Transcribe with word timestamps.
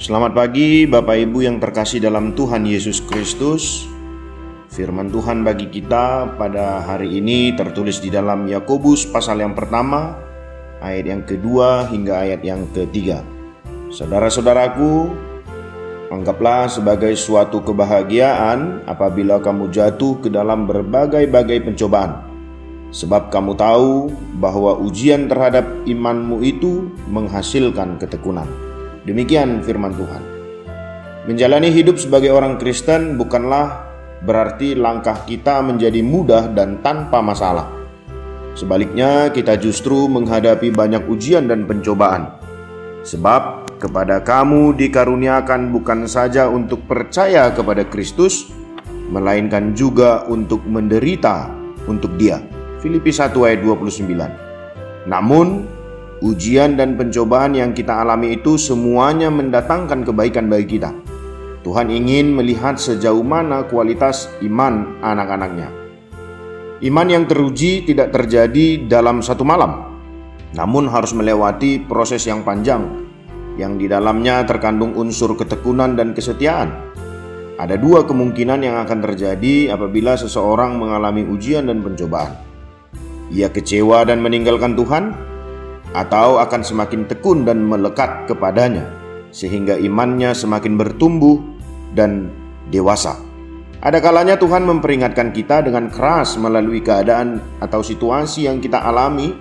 Selamat 0.00 0.32
pagi 0.32 0.88
Bapak 0.88 1.12
Ibu 1.12 1.44
yang 1.44 1.60
terkasih 1.60 2.00
dalam 2.00 2.32
Tuhan 2.32 2.64
Yesus 2.64 3.04
Kristus. 3.04 3.84
Firman 4.72 5.12
Tuhan 5.12 5.44
bagi 5.44 5.68
kita 5.68 6.24
pada 6.40 6.80
hari 6.80 7.20
ini 7.20 7.52
tertulis 7.52 8.00
di 8.00 8.08
dalam 8.08 8.48
Yakobus 8.48 9.04
pasal 9.12 9.44
yang 9.44 9.52
pertama, 9.52 10.16
ayat 10.80 11.04
yang 11.04 11.22
kedua 11.28 11.84
hingga 11.92 12.16
ayat 12.16 12.40
yang 12.40 12.64
ketiga. 12.72 13.20
Saudara-saudaraku, 13.92 15.12
anggaplah 16.08 16.72
sebagai 16.72 17.12
suatu 17.12 17.60
kebahagiaan 17.60 18.88
apabila 18.88 19.36
kamu 19.44 19.68
jatuh 19.68 20.16
ke 20.24 20.32
dalam 20.32 20.64
berbagai-bagai 20.64 21.60
pencobaan. 21.68 22.24
Sebab 22.88 23.28
kamu 23.28 23.52
tahu 23.52 24.08
bahwa 24.40 24.80
ujian 24.80 25.28
terhadap 25.28 25.68
imanmu 25.84 26.40
itu 26.40 26.88
menghasilkan 27.12 28.00
ketekunan. 28.00 28.69
Demikian 29.08 29.64
firman 29.64 29.96
Tuhan. 29.96 30.22
Menjalani 31.24 31.72
hidup 31.72 31.96
sebagai 31.96 32.32
orang 32.36 32.60
Kristen 32.60 33.16
bukanlah 33.16 33.88
berarti 34.20 34.76
langkah 34.76 35.24
kita 35.24 35.64
menjadi 35.64 36.04
mudah 36.04 36.52
dan 36.52 36.84
tanpa 36.84 37.24
masalah. 37.24 37.68
Sebaliknya, 38.52 39.32
kita 39.32 39.56
justru 39.56 40.04
menghadapi 40.04 40.68
banyak 40.68 41.08
ujian 41.08 41.48
dan 41.48 41.64
pencobaan. 41.64 42.28
Sebab 43.00 43.72
kepada 43.80 44.20
kamu 44.20 44.76
dikaruniakan 44.76 45.72
bukan 45.72 46.04
saja 46.04 46.52
untuk 46.52 46.84
percaya 46.84 47.48
kepada 47.56 47.88
Kristus, 47.88 48.52
melainkan 49.08 49.72
juga 49.72 50.28
untuk 50.28 50.60
menderita 50.68 51.48
untuk 51.88 52.20
Dia. 52.20 52.36
Filipi 52.84 53.08
1 53.08 53.32
ayat 53.48 53.64
29. 53.64 55.08
Namun, 55.08 55.64
ujian 56.20 56.76
dan 56.76 57.00
pencobaan 57.00 57.56
yang 57.56 57.72
kita 57.72 58.04
alami 58.04 58.36
itu 58.36 58.60
semuanya 58.60 59.32
mendatangkan 59.32 60.04
kebaikan 60.04 60.52
bagi 60.52 60.76
kita. 60.76 60.92
Tuhan 61.60 61.92
ingin 61.92 62.32
melihat 62.32 62.80
sejauh 62.80 63.20
mana 63.20 63.68
kualitas 63.68 64.32
iman 64.40 64.96
anak-anaknya. 65.04 65.68
Iman 66.80 67.08
yang 67.12 67.24
teruji 67.28 67.84
tidak 67.84 68.16
terjadi 68.16 68.88
dalam 68.88 69.20
satu 69.20 69.44
malam, 69.44 70.00
namun 70.56 70.88
harus 70.88 71.12
melewati 71.12 71.84
proses 71.84 72.24
yang 72.24 72.40
panjang, 72.40 72.88
yang 73.60 73.76
di 73.76 73.84
dalamnya 73.84 74.40
terkandung 74.48 74.96
unsur 74.96 75.36
ketekunan 75.36 75.92
dan 76.00 76.16
kesetiaan. 76.16 76.72
Ada 77.60 77.76
dua 77.76 78.08
kemungkinan 78.08 78.64
yang 78.64 78.80
akan 78.80 79.04
terjadi 79.04 79.76
apabila 79.76 80.16
seseorang 80.16 80.80
mengalami 80.80 81.28
ujian 81.28 81.68
dan 81.68 81.84
pencobaan. 81.84 82.32
Ia 83.28 83.52
kecewa 83.52 84.08
dan 84.08 84.24
meninggalkan 84.24 84.72
Tuhan, 84.72 85.12
atau 85.90 86.38
akan 86.38 86.62
semakin 86.62 87.06
tekun 87.10 87.42
dan 87.42 87.62
melekat 87.66 88.30
kepadanya, 88.30 88.86
sehingga 89.34 89.74
imannya 89.78 90.30
semakin 90.34 90.78
bertumbuh 90.78 91.42
dan 91.98 92.30
dewasa. 92.70 93.18
Ada 93.80 93.98
kalanya 93.98 94.36
Tuhan 94.36 94.68
memperingatkan 94.68 95.32
kita 95.32 95.64
dengan 95.64 95.88
keras 95.88 96.36
melalui 96.36 96.84
keadaan 96.84 97.40
atau 97.64 97.80
situasi 97.80 98.44
yang 98.44 98.60
kita 98.60 98.76
alami, 98.76 99.32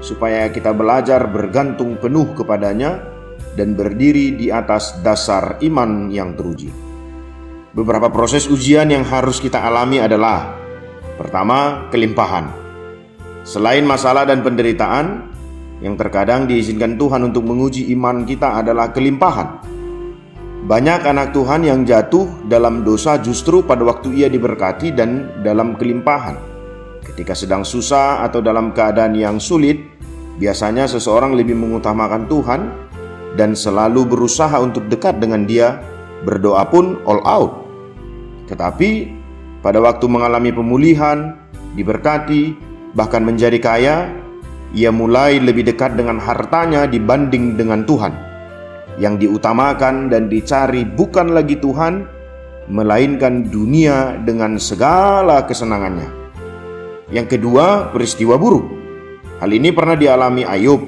supaya 0.00 0.48
kita 0.48 0.70
belajar 0.72 1.26
bergantung 1.28 1.98
penuh 1.98 2.30
kepadanya 2.32 3.02
dan 3.58 3.74
berdiri 3.74 4.38
di 4.38 4.48
atas 4.48 4.96
dasar 5.02 5.58
iman 5.60 6.08
yang 6.08 6.38
teruji. 6.38 6.70
Beberapa 7.74 8.10
proses 8.10 8.46
ujian 8.46 8.88
yang 8.90 9.02
harus 9.02 9.42
kita 9.42 9.58
alami 9.58 9.98
adalah: 9.98 10.54
pertama, 11.18 11.90
kelimpahan. 11.90 12.46
Selain 13.42 13.82
masalah 13.82 14.22
dan 14.22 14.46
penderitaan, 14.46 15.29
yang 15.80 15.96
terkadang 15.96 16.44
diizinkan 16.44 17.00
Tuhan 17.00 17.32
untuk 17.32 17.48
menguji 17.48 17.88
iman 17.96 18.28
kita 18.28 18.60
adalah 18.60 18.92
kelimpahan. 18.92 19.64
Banyak 20.60 21.08
anak 21.08 21.32
Tuhan 21.32 21.64
yang 21.64 21.88
jatuh 21.88 22.46
dalam 22.46 22.84
dosa 22.84 23.16
justru 23.16 23.64
pada 23.64 23.80
waktu 23.80 24.12
ia 24.12 24.28
diberkati 24.28 24.92
dan 24.92 25.40
dalam 25.40 25.74
kelimpahan. 25.74 26.36
Ketika 27.00 27.32
sedang 27.32 27.64
susah 27.64 28.20
atau 28.22 28.44
dalam 28.44 28.76
keadaan 28.76 29.16
yang 29.16 29.40
sulit, 29.40 29.80
biasanya 30.36 30.84
seseorang 30.84 31.32
lebih 31.32 31.56
mengutamakan 31.56 32.28
Tuhan 32.28 32.60
dan 33.40 33.56
selalu 33.56 34.04
berusaha 34.04 34.52
untuk 34.60 34.84
dekat 34.92 35.16
dengan 35.16 35.48
Dia, 35.48 35.80
berdoa 36.28 36.68
pun 36.68 37.00
all 37.08 37.24
out. 37.24 37.64
Tetapi 38.52 38.90
pada 39.64 39.80
waktu 39.80 40.04
mengalami 40.12 40.52
pemulihan, 40.52 41.40
diberkati, 41.72 42.52
bahkan 42.92 43.24
menjadi 43.24 43.56
kaya, 43.56 43.96
ia 44.70 44.94
mulai 44.94 45.42
lebih 45.42 45.66
dekat 45.66 45.98
dengan 45.98 46.22
hartanya 46.22 46.86
dibanding 46.86 47.58
dengan 47.58 47.82
Tuhan. 47.82 48.14
Yang 49.02 49.26
diutamakan 49.26 50.12
dan 50.12 50.30
dicari 50.30 50.86
bukan 50.86 51.34
lagi 51.34 51.58
Tuhan, 51.58 52.06
melainkan 52.70 53.50
dunia 53.50 54.14
dengan 54.22 54.60
segala 54.62 55.42
kesenangannya. 55.42 56.06
Yang 57.10 57.38
kedua, 57.38 57.90
peristiwa 57.90 58.38
buruk. 58.38 58.70
Hal 59.42 59.50
ini 59.50 59.74
pernah 59.74 59.98
dialami 59.98 60.46
Ayub. 60.46 60.86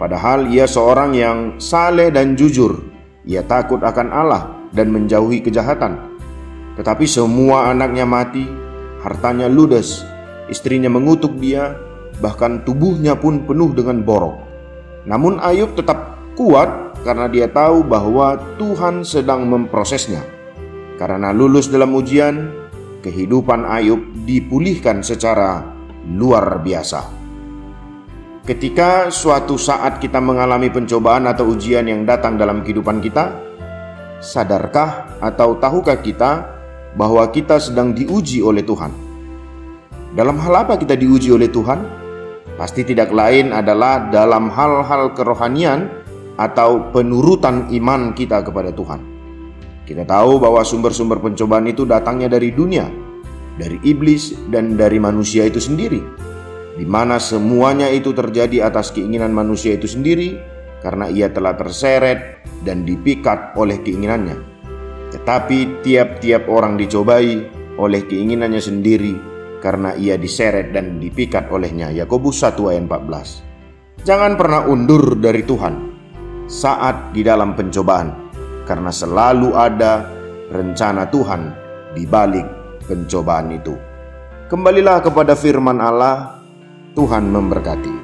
Padahal 0.00 0.48
ia 0.48 0.64
seorang 0.64 1.12
yang 1.12 1.38
saleh 1.60 2.08
dan 2.08 2.32
jujur. 2.32 2.80
Ia 3.28 3.44
takut 3.44 3.84
akan 3.84 4.08
Allah 4.08 4.42
dan 4.72 4.88
menjauhi 4.88 5.44
kejahatan. 5.44 6.16
Tetapi 6.80 7.04
semua 7.04 7.70
anaknya 7.70 8.08
mati, 8.08 8.48
hartanya 9.04 9.46
ludes, 9.46 10.02
istrinya 10.48 10.88
mengutuk 10.88 11.36
dia, 11.38 11.76
bahkan 12.22 12.62
tubuhnya 12.62 13.18
pun 13.18 13.42
penuh 13.46 13.74
dengan 13.74 14.02
borok. 14.02 14.38
Namun 15.08 15.40
Ayub 15.40 15.74
tetap 15.74 16.18
kuat 16.34 16.98
karena 17.04 17.26
dia 17.28 17.46
tahu 17.50 17.84
bahwa 17.84 18.38
Tuhan 18.56 19.02
sedang 19.06 19.46
memprosesnya. 19.46 20.22
Karena 20.94 21.34
lulus 21.34 21.68
dalam 21.68 21.92
ujian, 21.92 22.50
kehidupan 23.02 23.66
Ayub 23.66 24.00
dipulihkan 24.24 25.02
secara 25.04 25.60
luar 26.08 26.62
biasa. 26.64 27.24
Ketika 28.44 29.08
suatu 29.08 29.56
saat 29.56 30.04
kita 30.04 30.20
mengalami 30.20 30.68
pencobaan 30.68 31.24
atau 31.24 31.48
ujian 31.56 31.88
yang 31.88 32.04
datang 32.04 32.36
dalam 32.36 32.60
kehidupan 32.60 33.00
kita, 33.00 33.32
sadarkah 34.20 35.16
atau 35.20 35.56
tahukah 35.56 35.96
kita 36.04 36.44
bahwa 36.92 37.24
kita 37.32 37.56
sedang 37.56 37.96
diuji 37.96 38.44
oleh 38.44 38.60
Tuhan? 38.60 38.92
Dalam 40.12 40.36
hal 40.38 40.68
apa 40.68 40.76
kita 40.76 40.92
diuji 40.92 41.32
oleh 41.32 41.48
Tuhan? 41.48 42.03
Pasti 42.54 42.86
tidak 42.86 43.10
lain 43.10 43.50
adalah 43.50 44.06
dalam 44.14 44.46
hal-hal 44.46 45.10
kerohanian 45.10 45.90
atau 46.38 46.90
penurutan 46.94 47.66
iman 47.74 48.14
kita 48.14 48.46
kepada 48.46 48.70
Tuhan. 48.70 49.02
Kita 49.84 50.06
tahu 50.06 50.38
bahwa 50.38 50.62
sumber-sumber 50.62 51.18
pencobaan 51.18 51.66
itu 51.66 51.82
datangnya 51.82 52.30
dari 52.30 52.54
dunia, 52.54 52.86
dari 53.58 53.76
iblis, 53.82 54.32
dan 54.48 54.78
dari 54.78 55.02
manusia 55.02 55.44
itu 55.44 55.58
sendiri, 55.58 56.00
di 56.78 56.86
mana 56.86 57.18
semuanya 57.18 57.90
itu 57.90 58.14
terjadi 58.14 58.70
atas 58.70 58.94
keinginan 58.94 59.34
manusia 59.34 59.74
itu 59.74 59.90
sendiri 59.90 60.38
karena 60.80 61.10
ia 61.10 61.28
telah 61.28 61.58
terseret 61.58 62.46
dan 62.62 62.86
dipikat 62.86 63.58
oleh 63.58 63.82
keinginannya. 63.82 64.38
Tetapi 65.10 65.84
tiap-tiap 65.84 66.46
orang 66.46 66.78
dicobai 66.78 67.44
oleh 67.78 68.02
keinginannya 68.06 68.62
sendiri 68.62 69.33
karena 69.64 69.96
ia 69.96 70.20
diseret 70.20 70.76
dan 70.76 71.00
dipikat 71.00 71.48
olehnya. 71.48 71.88
Yakobus 71.88 72.44
1 72.44 72.60
ayat 72.68 72.84
14. 72.84 74.04
Jangan 74.04 74.36
pernah 74.36 74.68
undur 74.68 75.16
dari 75.16 75.40
Tuhan 75.40 75.74
saat 76.44 77.16
di 77.16 77.24
dalam 77.24 77.56
pencobaan, 77.56 78.12
karena 78.68 78.92
selalu 78.92 79.56
ada 79.56 80.04
rencana 80.52 81.08
Tuhan 81.08 81.42
di 81.96 82.04
balik 82.04 82.44
pencobaan 82.84 83.56
itu. 83.56 83.72
Kembalilah 84.52 85.00
kepada 85.00 85.32
firman 85.32 85.80
Allah, 85.80 86.44
Tuhan 86.92 87.32
memberkati. 87.32 88.03